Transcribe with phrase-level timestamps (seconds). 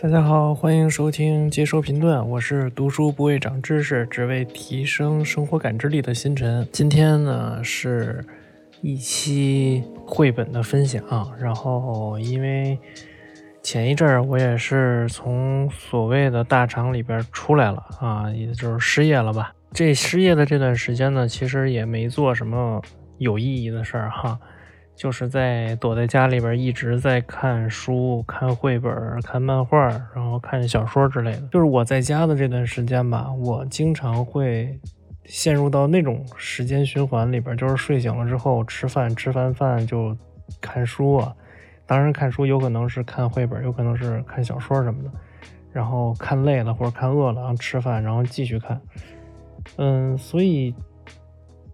[0.00, 6.66] 大家好，欢迎收听接收频段，我是读书不为长知识，只为提升生活感知力的星辰。
[6.70, 8.24] 今天呢是
[8.80, 11.02] 一期绘本的分享，
[11.40, 12.78] 然后因为
[13.70, 19.52] 前一阵儿我也是从所谓的大厂里边出来了啊，也就是失业了吧。
[19.74, 22.80] 这失业的这段时间呢，其实也没做什么
[23.18, 24.40] 有意义的事儿哈。
[24.96, 31.42] 就是在躲在家里边一直在看书、看绘本、看漫画，然后看小说之类的。
[31.52, 34.80] 就是我在家的这段时间吧，我经常会
[35.26, 40.16] 陷入到那种时间循环里边，就是睡醒了之后吃饭，吃完饭就
[40.58, 41.34] 看书啊。
[41.88, 45.10] 当然，看书有可能是看绘本，有可能是看小说什么的。
[45.72, 48.80] 然后看累了或者看饿了，然后吃饭，然后继续看。
[49.76, 50.72] 嗯，所以。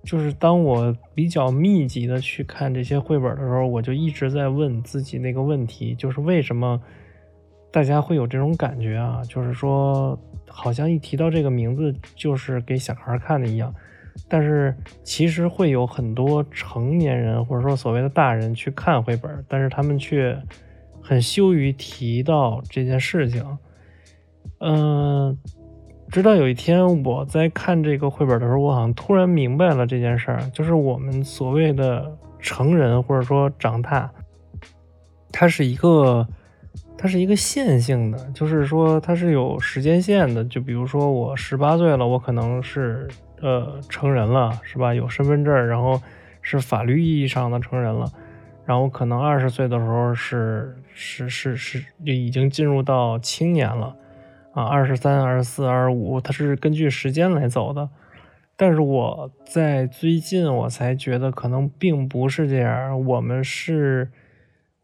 [0.06, 6.78] 就是当我比较密集的去看这些绘本的时候，我就一直在问自己那个问题，就是为什么
[7.72, 9.22] 大家会有这种感觉啊？
[9.26, 13.74] 就是说，好像一提到这个名字就是给小孩看的一样，
[14.28, 20.36] 但是其实会有很多成年人或者说所谓的大人去看绘本，但是他们却
[21.00, 23.58] 很羞于提到这件事情。
[24.60, 25.38] 嗯。
[26.10, 34.12] 直到有一天，我在看这个绘本的时候，我好像突然明白了这件事儿，就是我们所谓的成人或者说长大，
[35.32, 36.24] 它是一个，
[36.96, 40.44] 它是一个线性的，就是说它是有时间线的。
[40.44, 43.08] 就比如说我十八岁了，我可能是
[43.44, 44.94] 呃成人了，是吧？
[44.94, 46.00] 有身份证，然后
[46.40, 48.10] 是法律意义上的成人了。
[48.64, 53.94] 然后可能二十岁的时候是是是是就已经进入到青年了。
[54.54, 57.90] 啊，二十三、二十四、二十五，它是根据时间来走的。
[58.56, 63.04] 但是我在最近，我才觉得可能并不是这样。
[63.04, 64.10] 我们是，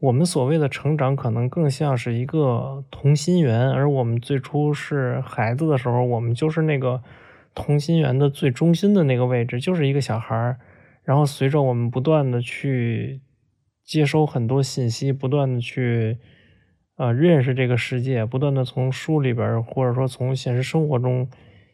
[0.00, 3.70] 我们所谓的成长，可能更像是一个同心圆。
[3.70, 7.00] 而我们最初是孩子的时候，我们就是那个
[7.54, 10.58] 同心圆的最中心的那个位置，就是一个小孩儿。
[11.02, 13.20] 然后随着我们不断的去
[13.84, 16.18] 接收很多信息，不断的去。
[16.96, 21.26] 啊，认识这个世界，不断的从书里边，或者说从现实生活中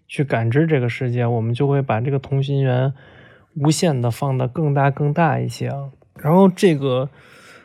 [0.07, 2.95] 去感知这个世界，我们就会把这个同心圆
[3.57, 5.69] 无限的放得更大更大一些。
[6.15, 7.11] 然后这个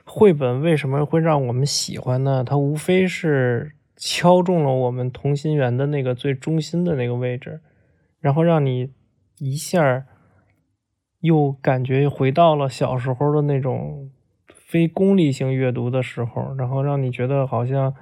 [0.04, 2.44] 绘本为什么会让我们喜欢呢？
[2.44, 7.62] 它无非是敲中了我们同心圆的那个最中心的那个位置，
[8.22, 8.94] 然后让你
[9.40, 10.06] 一下
[11.20, 14.10] 又感觉回到了小时候的那种。
[14.72, 17.94] 非功利性阅读的时候，然后让你觉得好像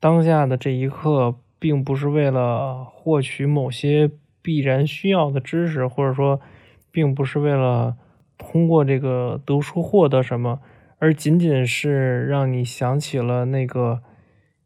[0.00, 4.10] 当下的这一刻，并不是为了获取某些
[4.42, 6.40] 必然需要的知识，或者说，
[6.90, 7.96] 并不是为了
[8.36, 10.60] 通过这个读书获得什么，
[10.98, 14.02] 而仅仅是让你想起了那个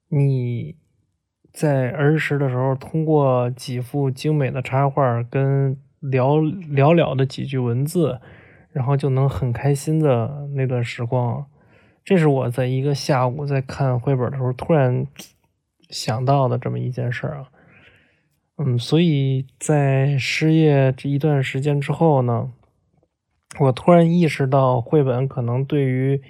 [0.08, 0.76] 你
[1.52, 8.20] 在儿时的时候，通过几幅精美的插画跟寥寥寥的几句文字。
[8.74, 11.44] 然后就能很开心的那段时光，
[12.02, 15.06] 这是我在一个下午在看绘本的时候突然
[15.90, 17.50] 想到的这么一件事儿啊。
[18.56, 22.50] 嗯，所以在失业这一段时间之后呢，
[23.60, 26.22] 我突然意识到绘本可能对于，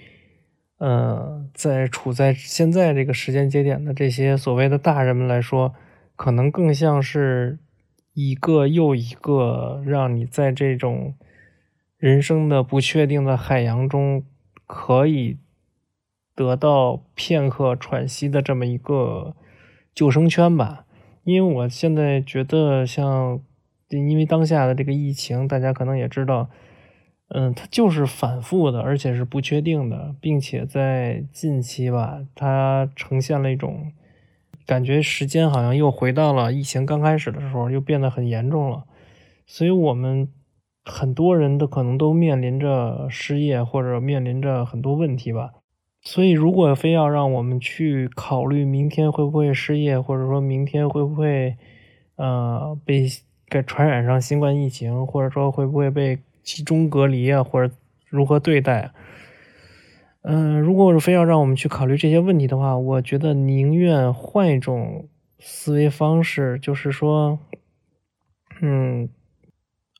[0.82, 5.75] 呃，在处在现在这个时间节点的这些所谓的大人们来说，
[6.16, 7.60] 可能更像是
[8.15, 11.15] 一个又一个让你在这种。
[12.03, 14.25] 人生的不确定的海洋中，
[14.66, 15.38] 可以
[16.34, 19.37] 得到片刻喘息的这么一个
[19.94, 20.84] 救生圈吧。
[21.22, 23.41] 因为我现在觉得，像
[23.88, 26.50] 因为当下的这个疫情，大家可能也知道，
[27.34, 33.92] 嗯，它就是反复的，而且是不确定的，并且在近期吧，它呈现了一种
[34.66, 38.84] 感觉，时间好像又回到了疫情刚开始的时候，又变得很严重了。
[39.47, 40.28] 所以，我们。
[40.84, 45.53] 很多人都可能都面临着失业，或者面临着很多问题吧。
[46.01, 51.56] 所以，如果非要让我们去考虑明天会不会失业，或者说明天会不会
[52.16, 53.06] 呃被
[53.47, 57.74] 给传染上新冠疫情，或者说会不会被集中隔离啊，或者
[58.09, 58.92] 如何对待，
[60.22, 65.09] 嗯，如果非要让我们去考虑这些问题的话，我觉得宁愿换一种
[65.39, 67.39] 思维方式，就是说，
[68.60, 69.09] 嗯。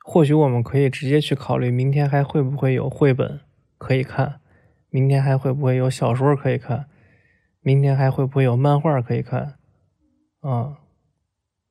[0.05, 3.39] 或许我们可以直接去考虑，明天还会不会有绘本
[3.79, 4.41] 可以看？
[4.91, 6.87] 明天还会不会有小说可以看？
[7.61, 9.55] 明天还会不会有漫画可以看？
[10.41, 10.79] 啊，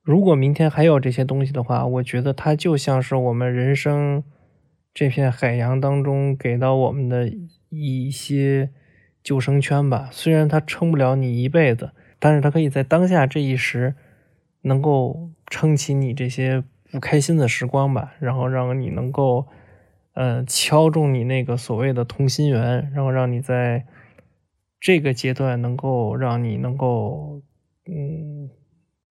[0.02, 4.24] 如果明天还有这些东西的话，我觉得它就像是我们人生
[4.94, 7.30] 这片海洋当中给到我们的
[7.70, 8.70] 一些
[9.22, 10.08] 救生圈吧。
[10.12, 13.94] 虽然它撑不了你一辈子，但是它可以在当下这一时，
[14.62, 19.46] 能够撑起你这些不开心的时光吧，然后让你能够，
[20.14, 23.86] 呃，敲中你那个所谓的同心圆，然后让你在
[24.78, 27.42] 这个阶段能够让你能够，
[27.86, 28.50] 嗯。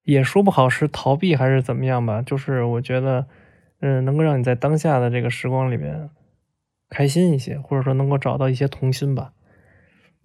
[0.03, 3.27] 也说不好是逃避还是怎么样吧，就是我觉得，
[3.81, 6.09] 嗯，能够让你在当下的这个时光里边
[6.89, 9.33] 开心一些，或者说能够找到一些童心吧，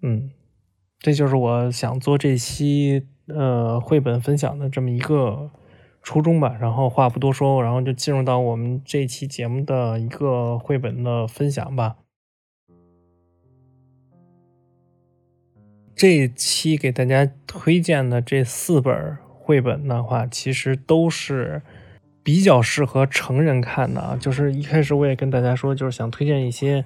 [0.01, 0.31] 嗯，
[0.99, 5.51] 这就是我想做这期呃绘本分享的这么一个
[6.01, 6.55] 初衷吧。
[6.59, 11.97] 然后话不多说，然后就进入到我们这期节目的一个绘本的分享吧。
[15.95, 19.17] 这期给大家推荐的这四本。
[19.47, 21.61] 绘本的话，其实都是
[22.27, 24.17] 比较适合成人看的啊。
[24.19, 26.83] 就是一开始我也跟大家说，就是想推荐一些，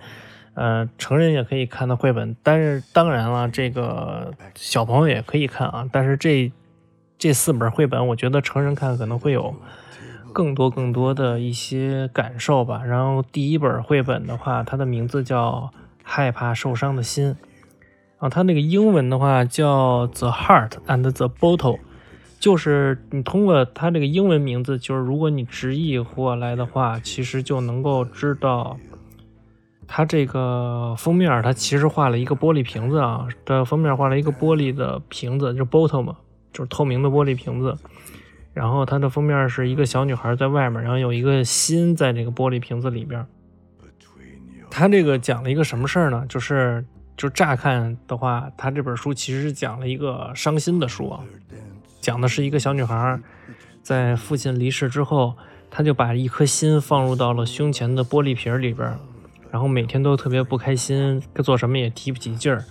[0.53, 2.35] 呃，成人也可以看的绘本。
[2.43, 5.89] 但是当然了，这个小朋友也可以看啊。
[5.91, 6.51] 但是这
[7.17, 9.55] 这四本绘本，我觉得成人看可能会有
[10.31, 12.83] 更多更多的一些感受吧。
[12.85, 15.71] 然后第一本绘本的话，它的名字叫
[16.03, 17.35] 《害怕受伤的心》
[18.23, 21.77] 啊，它那个英文的话叫《The Heart and the Bottle》。
[22.41, 28.77] 就是你通过它这个英文名字，就是如果你直译过来的话，其实就能够知道，
[29.87, 36.17] 它这个封面它其实画了一个玻璃瓶子啊，的封面画了一个玻璃的瓶子，就 bottle 嘛，
[36.51, 37.77] 就是透明的玻璃瓶子。
[38.53, 43.23] 然后它的封面是一个小女孩在外面，然后有一个心在这个玻璃瓶子里边。
[44.71, 46.25] 它这个讲了一个什么事儿呢？
[46.27, 46.83] 就是
[47.15, 51.23] 就乍看的话，它这本书其实是讲了一个伤心的书啊。
[52.01, 53.19] 讲的是一个小女孩，
[53.83, 55.35] 在父亲离世之后，
[55.69, 58.97] 她就把一颗心放入到了胸前的玻璃瓶里边，
[59.51, 62.65] 然后每天都特别不开心，做什么也提不起劲儿。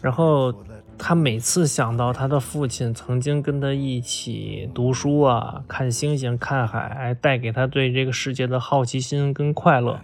[0.00, 0.54] 然后
[0.96, 10.00] 她每次想到她的父亲曾经跟她一起读书啊、看星星、看海，带给她对这个世界的好奇心跟快乐，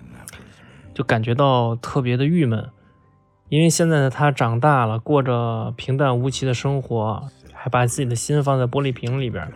[0.93, 2.69] 就感觉到特别的郁闷，
[3.49, 7.29] 因为现在的她长大了，过着平淡无奇的生活。
[7.63, 9.53] 还把自己的心放在玻璃瓶里边，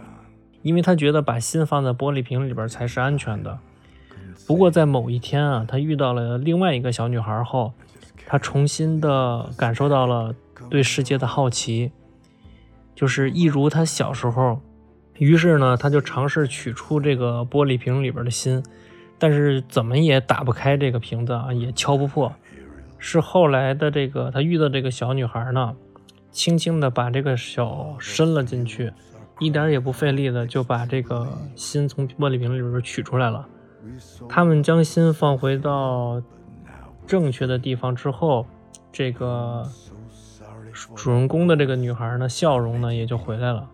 [0.60, 3.58] 因为他觉得把心放在玻璃瓶里边才是安全的。
[4.46, 7.72] 不过在某一天啊，他遇到了另外一个小女孩后，
[8.26, 10.34] 他重新的感受到了
[10.68, 11.92] 对世界的好奇，
[12.94, 14.60] 就是一如他小时候。
[15.14, 18.62] 于是呢，他就尝试取出这个玻璃瓶里边的心，
[19.18, 22.30] 但是怎么也打不开这个瓶子啊，也敲不破。
[22.98, 25.74] 是后来的这个他遇到这个小女孩呢。
[26.34, 28.92] 轻轻地把这个手伸了进去，
[29.38, 33.46] 一点也不费力的就把这个心从玻璃瓶里边取出来了。
[34.28, 36.20] 他们将心放回到
[37.06, 38.44] 正确的地方之后，
[38.90, 39.64] 这个
[40.96, 43.70] 主人公的这个女孩呢，笑容呢也就回来了。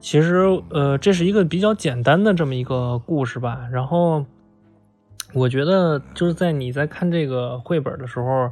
[0.00, 3.68] 其实，呃，这是一个比较简单的这么一个故事吧。
[3.70, 4.24] 然后，
[5.34, 8.50] 我觉得就是在你在看这个绘本的时候。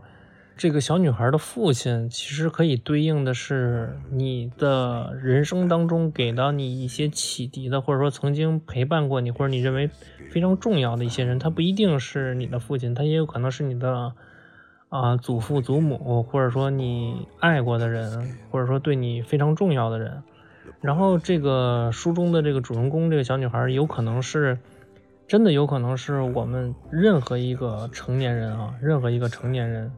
[0.55, 9.91] 这个小女孩的父亲其实可以对应的是你的人生当中给到你一些启迪的，或者说曾经陪伴过你，或者你认为
[10.31, 11.39] 非常重要的一些人。
[11.39, 14.13] 他不一定是你的父亲，他也有可能是你的
[14.89, 20.23] 啊祖父祖母，或者说你爱过的人，或者说对你非常重要的人。
[20.81, 24.59] 然后这个书中的这个主人公，这个小女孩有可能是
[25.27, 29.91] 真的，有可能是我们任何一个成年人啊，任何一个成年人。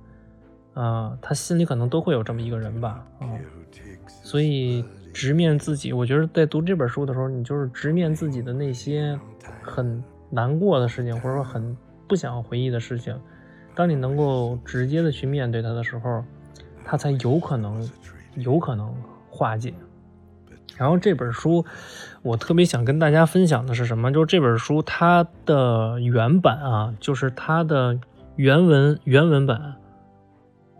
[0.74, 3.26] 啊，他心里可能都会有这么一个人吧，啊，
[4.08, 9.18] 所以直面自己，我觉得在读这本书的时候，你就是直面自己的那些
[9.62, 11.76] 很难过的事情，或者说很
[12.08, 13.16] 不想回忆的事情。
[13.76, 16.24] 当你能够直接的去面对它的时候，
[16.84, 17.88] 它才有可能，
[18.34, 18.92] 有可能
[19.30, 19.72] 化解。
[20.76, 21.64] 然后这本书，
[22.22, 24.12] 我特别想跟大家分享的是什么？
[24.12, 27.96] 就是这本书它的原版啊，就是它的
[28.34, 29.76] 原文原文版。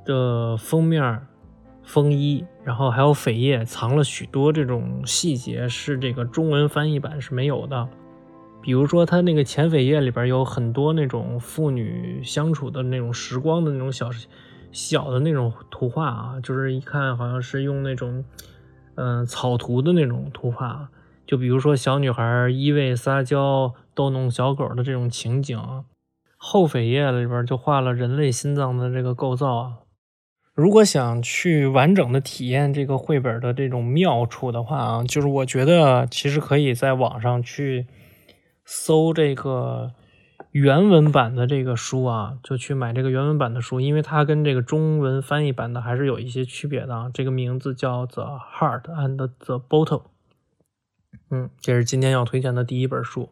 [0.05, 1.27] 的封面、
[1.83, 7.89] 风衣，然后还有扉页，藏了许多这种细节，是这个中文翻译版是没有的。
[8.63, 14.09] 比如说，它那个前扉页里边有很多那种父女相处的那种时光的那种小
[14.73, 18.25] 小的那种图画啊，就是一看好像是用那种
[18.95, 20.89] 嗯草图的那种图画。
[21.27, 25.59] 就比如说小女孩依偎撒娇逗弄小狗的这种情景，
[26.39, 29.73] 后扉页里边就画了人类心脏的这个构造啊。
[30.55, 37.89] 如果想去完整的体验这个绘本的这种妙处的话啊，就是我觉得其实可以在网上去
[38.65, 39.93] 搜这个
[40.53, 47.11] 原文版的这个书啊，就去买这个原文版的书，因为它跟这个中文翻译版的还是有一些区别的啊。
[47.13, 50.03] 这个名字叫《The Heart and the Bottle》，
[51.31, 53.31] 嗯，这是今天要推荐的第一本书。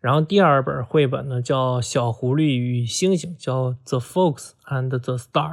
[0.00, 5.52] 然后第二本绘本呢叫《小狐狸与星星》，叫《The Fox and the Star》。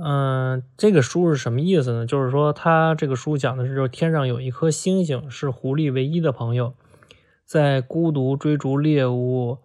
[0.00, 2.06] 嗯，这个书是什么意思呢？
[2.06, 6.74] 就是说，它这个书讲的是，就是天上有一颗星星，是狐狸唯一的朋友，
[7.44, 9.58] 在孤独追逐猎物，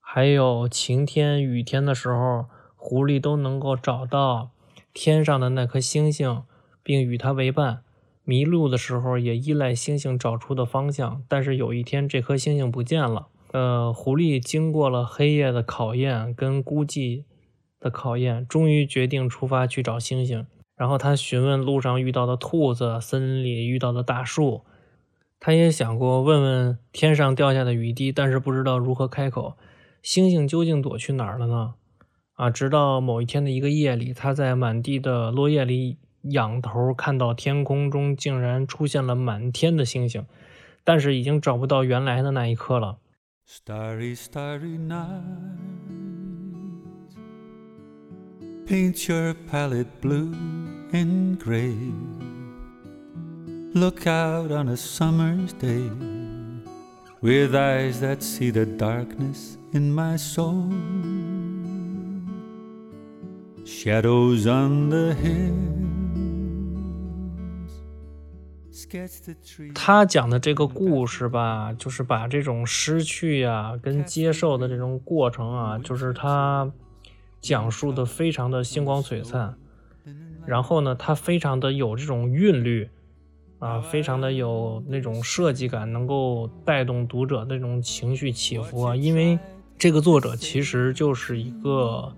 [0.00, 4.50] 还有晴天、雨天的时候，狐狸都能够找到
[4.92, 6.42] 天上的那颗星星，
[6.82, 7.82] 并与它为伴。
[8.24, 11.22] 迷路的时候，也依赖星星找出的方向。
[11.28, 13.28] 但是有一天，这颗星星不见了。
[13.52, 17.24] 呃，狐狸经过了黑夜的考验跟孤寂。
[17.80, 20.46] 的考验，终于决定出发去找星星。
[20.76, 24.64] 然后他询问路上遇到的兔子，森林里遇到的大树。
[25.40, 29.56] 他也想过问问天上掉下的雨滴，但是不知道如何开口。
[30.02, 31.74] 星星究竟躲去哪儿了呢？
[32.34, 40.24] 啊，直到某一天的一个夜里，他在满地的落叶里仰头看到天空中竟然出现了满天的星星，
[40.84, 42.98] 但是已经找不到原来的那一颗了。
[43.48, 45.87] Starry, starry night.
[48.68, 50.30] Paint your palette blue
[50.92, 51.74] and gray
[53.72, 55.90] look out on a summer's day
[57.22, 60.70] with eyes that see the darkness in my soul
[63.64, 65.78] shadows on the hills.
[68.70, 69.72] Sketch the tree.
[69.74, 76.70] 他讲的这个故事吧就是把这种失去呀跟接受的这种过程啊就是他
[77.40, 79.54] 讲述的非常的星光璀璨，
[80.46, 82.88] 然后呢，它非常的有这种韵律，
[83.58, 88.96] 啊，非常的有那种设计感，能够带动读者那种情绪起伏啊。
[88.96, 89.38] 因为
[89.76, 92.12] 这个作者其实就是一个，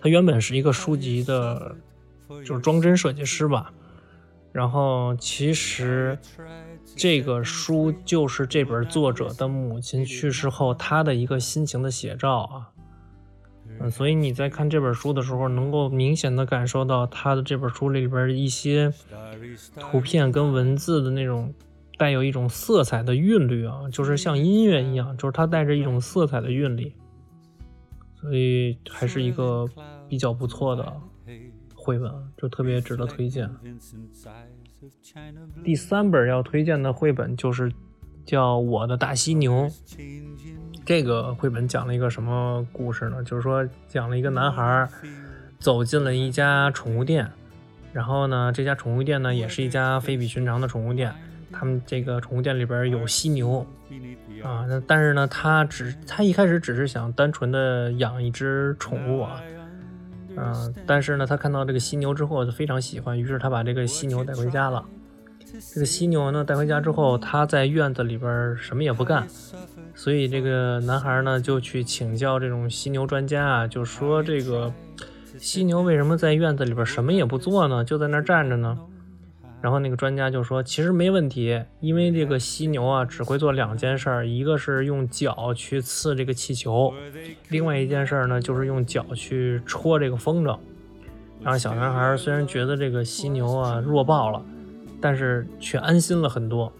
[0.00, 1.76] 他原本是一个书籍的，
[2.44, 3.72] 就是装帧设计师吧。
[4.50, 6.18] 然后其实
[6.96, 12.70] 这个书就是这本作者的母亲去世后他的一个心情的写照啊。
[13.80, 18.92] 嗯，所以你在看这本书的时候，能够明显的感受到他的这本书里边一些
[19.78, 21.52] 图片跟文字的那种
[21.96, 26.92] 带有一种色彩的韵律啊，就是像音乐一样，就是它带着一种色彩的韵律，
[28.14, 29.66] 所以还是一个
[30.08, 31.00] 比较不错的
[31.74, 33.50] 绘本，就特别值得推荐。
[35.64, 37.72] 第三本要推荐的绘本就是
[38.28, 39.66] 叫《我的大犀牛》。
[40.84, 43.24] 这个绘本讲了一个什么故事呢？
[43.24, 44.86] 就是说，讲了一个男孩
[45.58, 47.26] 走进了一家宠物店，
[47.90, 51.10] 然后呢，这家宠物店呢也是一家非比寻常的宠物店。
[51.50, 53.66] 他们这个宠物店里边有犀牛
[54.42, 59.40] 啊，但是呢，他只他一开始只是想单纯的养一只宠物啊，
[60.36, 64.84] 嗯，但是呢，他看到这个犀牛之后就非常喜欢，于是他把这个犀牛带回家了。
[65.74, 69.26] 这个犀牛呢带回家之后，他在院子里边什么也不干。
[69.94, 74.72] 所以这个男孩呢就去请教这种犀牛专家啊，就说这个
[75.38, 77.84] 犀牛为什么在院子里边什么也不做呢？
[77.84, 78.78] 就在那儿站着呢？
[79.60, 86.94] 然后那个专家就说，其实没问题，因为这个犀牛啊只会做两件事儿，一个是用脚去刺这个气球，
[87.48, 90.56] 另外一件事儿呢就是用脚去戳这个风筝。
[91.42, 94.40] 然后小男孩虽然觉得这个犀牛啊弱爆了，
[95.00, 96.72] 但是却安心了很多。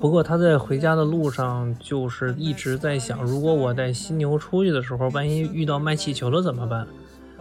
[0.00, 6.86] 不过他在回家的路上，就是一直在想：如果我带犀牛出去的时候，万一遇到卖气球的怎么办？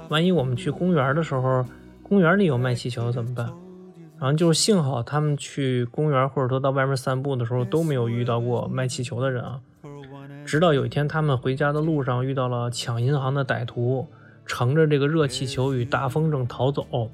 [0.09, 1.65] 万一我们去公园的时候，
[2.01, 3.51] 公园里有卖气球怎么办？
[4.19, 9.59] 然后就是幸好他们去公园或者说到外面散步的时候都没有遇到过卖气球的人啊。
[10.45, 14.07] 直到有一天他们回家的路上遇到了抢银行的歹徒，
[14.45, 17.09] 乘着这个热气球与大风筝逃走。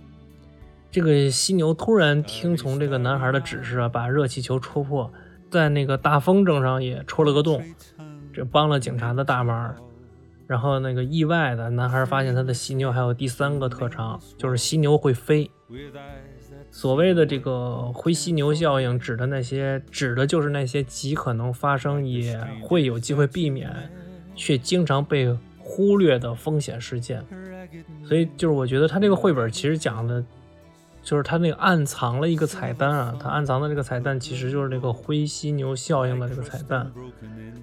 [0.91, 5.11] 这个犀牛突然听从这个男孩的指示啊，把热气球戳破。
[5.51, 7.63] 在那个大风筝上也戳了个洞，
[8.31, 9.75] 这帮了警察的大忙。
[10.45, 15.49] 然后那个意外的男孩发现他的犀牛还有第三个特长，就是犀牛会飞。
[16.69, 23.91] 所谓的这个灰犀牛效应，指的那些指的就是那些极可能发生也会有机会避免，
[24.35, 27.23] 却经常被忽略的风险事件。
[28.03, 30.23] 所以就是我觉得他这个绘本其实讲的。
[31.09, 36.91] 就是它那个暗藏了一个彩蛋啊，它暗藏的这个彩蛋其实就是这个灰犀牛效应的这个彩蛋。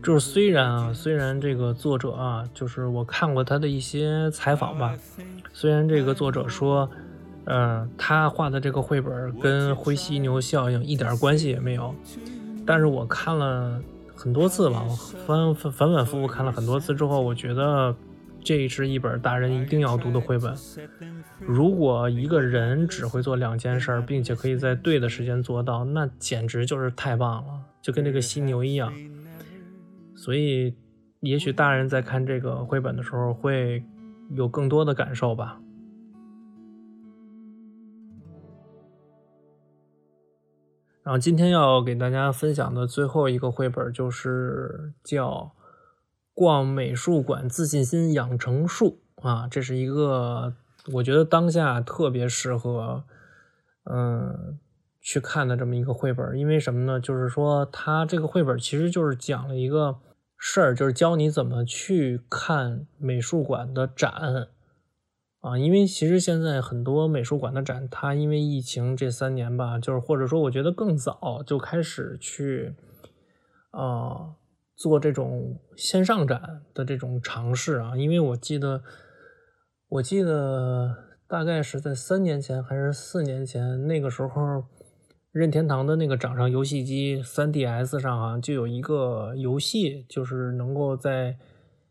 [0.03, 4.97] 就是虽然啊，虽然这个作者啊，就是我看过他的一些采访吧，
[5.53, 6.91] 虽然这个作者说，
[7.45, 11.95] 嗯，他画的这个绘本跟灰犀牛效应一点关系也没有，
[12.67, 13.81] 但是我看了
[14.17, 14.85] 很多次吧，
[15.25, 17.95] 反反反反复复看了很多次之后，我觉得。
[18.47, 20.55] 这是一本大人一定要读的绘本。
[21.41, 28.93] 如果一个人只会做两件事，并且可以在对的时间做到，那简直就是太棒了，就跟这个犀牛一样。
[30.15, 30.76] 所以，
[31.19, 33.85] 也许大人在看这个绘本的时候会
[34.31, 35.61] 有更多的感受吧。
[41.03, 45.50] 然后，今天要给大家分享的最后一个绘本就是叫。
[46.37, 50.52] 逛美术馆，自信心养成术啊，这是一个
[50.93, 53.05] 我觉得当下特别适合
[53.90, 54.59] 嗯
[55.00, 56.38] 去看的这么一个绘本。
[56.38, 57.00] 因为什么呢？
[57.00, 59.97] 就是说它这个绘本其实就是讲了一个
[60.37, 64.12] 事儿，就是教你怎么去看美术馆的展
[65.40, 65.57] 啊。
[65.57, 72.75] 因为其实现在很多美术馆的展，它因为疫情这三年吧，就是或者说我觉得更早就开始去
[73.71, 74.35] 啊。
[74.76, 78.83] 做这种线上展的这种尝试啊，因为我记得，
[79.88, 80.95] 我记得
[81.26, 84.64] 大概是在三年前还是四年前，那个时候，
[85.33, 91.38] 任天堂的那个掌上游戏机 3DS 上好像就有一个游戏，就是能够在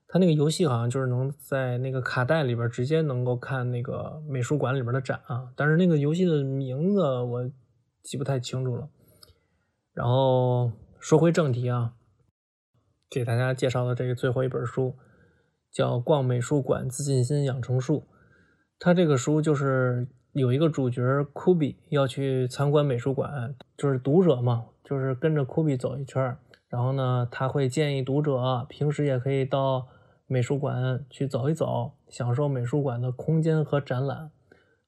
[0.08, 7.52] 它那个游戏好像就是能在那个卡带里边直接能够看那个美术馆里边的展啊，但是那个游戏的名字我
[8.04, 8.88] 记不太清楚了。
[9.92, 11.95] 然后说回正题啊。
[13.10, 14.96] 给大家介绍的这个最后一本书，
[15.72, 18.00] 叫《逛美术馆自信心养成术》。
[18.80, 26.38] 它这个书就是有一个主角库比要去参观美术馆，就是读者嘛，就是跟着库比走一圈。
[26.68, 29.88] 然后呢，他会建议读者平时也可以到
[30.28, 34.32] 美术馆去走一走，享受美术馆的空间和展览。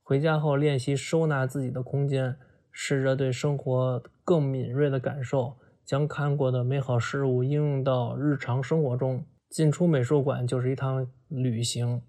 [0.03, 2.37] 回家后练习收纳自己的空间，
[2.71, 5.57] 试着对生活更敏锐的感受。
[5.87, 9.23] 将看过的美好事物应用到日常生活中。
[9.49, 12.01] 进出美术馆就是一趟旅行，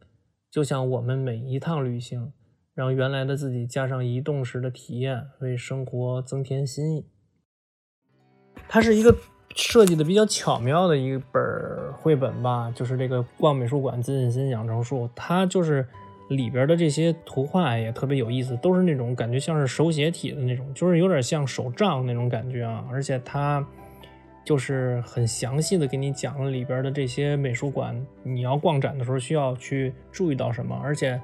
[0.50, 2.32] 就像我们每一趟旅行，
[2.74, 7.06] 让原来的自己加上移动时的体验，为生活增添新意。
[8.68, 9.16] 它是一个
[9.54, 11.42] 设计的比较巧妙的一本
[11.92, 15.88] 绘本吧，就是这个逛美术馆自信心养成术，它就是。
[16.28, 22.84] 里边的这些图画也特别有意思，都是那种感觉像是手写体的那种，就是有点像手账那种感觉啊。
[22.90, 23.66] 而且它
[24.44, 30.78] 就是很详细的给你讲了里边的这些美术馆，你要逛展的时候需要去注意到什么。
[30.82, 31.18] 而且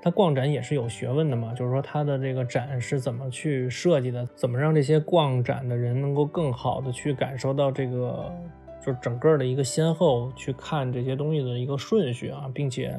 [0.00, 8.34] 它逛展也是有学问的嘛，就是说它的这个展是怎么去设计的，怎么让这些逛展的人能够更好的去感受到这个，
[8.80, 12.98] 就是整个的一个先后去看这些东西的一个顺序啊，并且。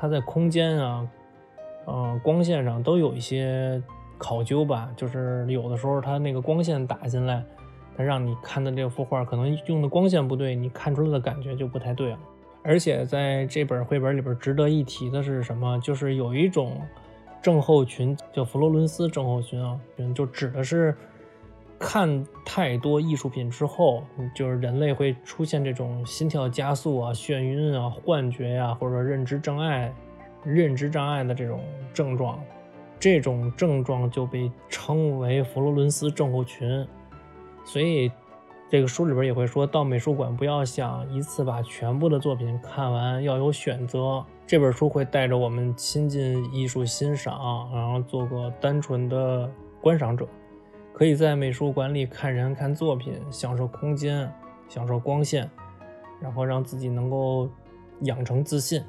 [0.00, 1.06] 它在空间啊，
[1.84, 3.82] 呃，光线上都有一些
[4.16, 7.44] 考究吧，就是有的时候它那个光线打进来，
[7.96, 12.18] 它让你看的这幅画可能用的光线不对，你看出来的感觉就不太对了。
[12.62, 15.78] 而且在这本绘本里边，值得一提的是什么？
[15.80, 16.80] 就是有一种
[17.42, 19.78] 症候群叫佛罗伦斯症候群啊，
[20.14, 20.96] 就指的是
[21.80, 29.92] 看太多艺术品之后，就是人类会出现这种心跳加速啊、眩晕啊、幻觉呀，或者说认知障碍。
[30.42, 31.60] 认知障碍的这种
[31.92, 32.42] 症状，
[32.98, 36.86] 这种症状就被称为佛罗伦斯症候群。
[37.62, 38.10] 所以，
[38.70, 44.24] 这个书里边也会说到美术馆不要想一次把全部的作品看完，要有选择。
[44.46, 49.50] 这本书会带着我们亲近艺术欣赏，然后做个单纯的
[49.82, 50.26] 观赏者，
[51.00, 54.30] 可以在美术馆里看人、看作品，享受空间，
[54.68, 55.50] 享受光线，
[56.20, 57.48] 然后让自己能够
[58.02, 58.84] 养成自信。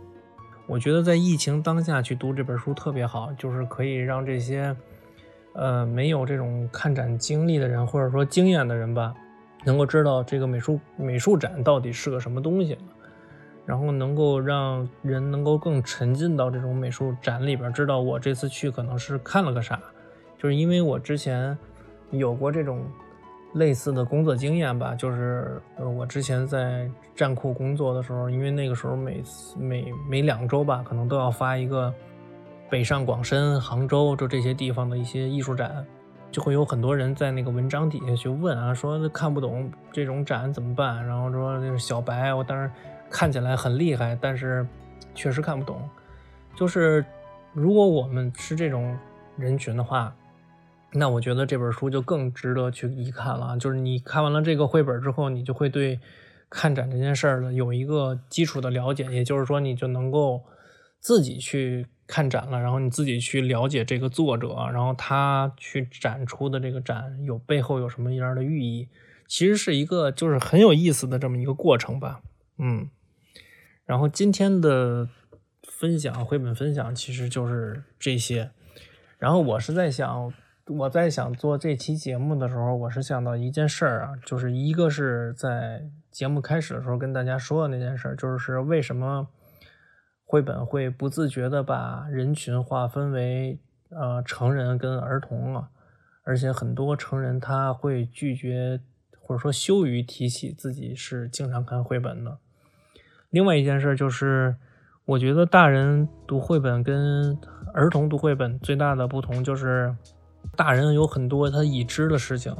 [0.67, 4.75] 我觉得在疫情当下去读这本书特别好，就是可以让这些，
[5.53, 9.15] 呃，没有这种看展经历的人，或者说经验的人吧，
[9.63, 12.77] 能够知道这个美术美术展到底是个什么东西，
[13.65, 19.81] 然后能够让人能够更沉浸到这种美术展里边，知道我这次去可能是看了个啥，
[20.37, 21.57] 就是因为我之前
[22.11, 22.83] 有过这种。
[23.55, 31.93] 类似的工作经验吧，就是呃，我之前在站库工作的时候，因为那个时候每次每每两周吧，可能都要发一个
[32.69, 35.85] 北上广深、杭州就这些地方的一些艺术展，
[36.31, 41.05] 就会有很多人在那个文章底下去问啊，说看不懂这种展怎么办？
[41.05, 42.71] 然后说那个小白，我当时
[43.09, 44.65] 看起来很厉害，但是
[45.13, 45.77] 确实看不懂。
[46.55, 47.03] 就是
[47.51, 48.97] 如果我们是这种
[49.35, 50.15] 人群的话，
[50.93, 53.57] 那我觉得这本书就更值得去一看了。
[53.57, 55.97] 就是你看完了这个绘本之后，你就会对
[56.49, 60.43] 看展这件事儿呢有一个基础的了解，也就是说，你就能够
[60.99, 68.89] 自己去看展了，然后你自己去了解这个作者，然后他去展出的这个展有背后有什么样的寓意，
[69.29, 72.21] 其实是一个就是很有意思的这么一个过程吧。
[72.57, 72.89] 嗯，
[73.85, 75.07] 然后今天的
[75.63, 78.51] 分享绘本分享其实就是这些，
[79.17, 80.33] 然后我是在想。
[80.77, 89.27] 我在想做这期节目的时候，我是想到一件事儿啊，就是一个是在节目开始的时候跟大家说的那件事儿，就是为什么
[90.23, 95.69] 绘本会不自觉的把人群划分为呃成人跟儿童啊，
[96.23, 98.79] 而且很多成人他会拒绝
[99.19, 102.37] 或者说羞于提起自己是经常看绘本的。
[103.29, 104.55] 另外一件事儿就是，
[105.05, 107.37] 我觉得大人读绘本跟
[107.73, 109.95] 儿童读绘本最大的不同就是。
[110.55, 112.55] 大人有很多他已知的事情，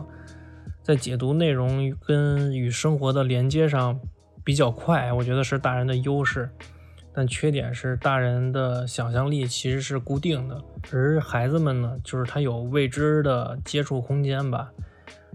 [0.81, 3.99] 在解读内容跟与生活的连接上
[4.43, 6.49] 比较快，我觉得是大人的优势。
[7.13, 10.63] 但缺点是大人的想象力其实是固定的，
[10.93, 14.71] 而孩子们呢，就是他有未知的接触空间吧，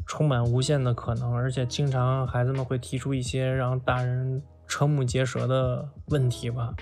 [0.07, 6.75] 充满无限的可能，而且经常孩子们会提出一些让大人瞠目结舌的问题吧，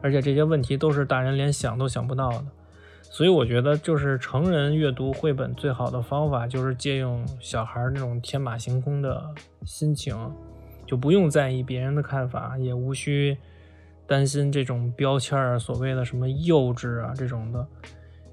[0.00, 2.44] 而且这些问题都是大人连想都想不到的。
[3.16, 9.24] 所以我觉得，就是成人阅读绘本最好的方法，就是借用小孩那种天马行空的
[9.64, 10.14] 心情，
[10.86, 13.34] 就不用在意别人的看法，也无需
[14.06, 17.66] 担心这种标签儿，所谓的什么幼稚啊这种的。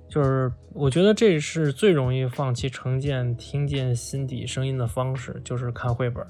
[0.09, 6.27] 就是我觉得这是最容易放弃成见、听见心底声音的方式，就是看绘本。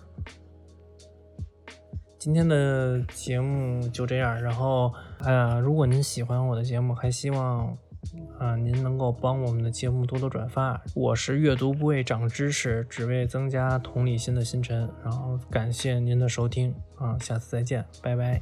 [2.19, 7.75] 今天的节目就这样，然后，哎呀，如果您喜欢我的节目，还希望。
[8.39, 10.81] 啊，您能够帮我们的节目多多转发。
[10.93, 14.89] 我是阅读不为长知识，只为增加同理心的星辰。
[15.03, 18.41] 然后感谢您的收听啊，下次再见，拜拜。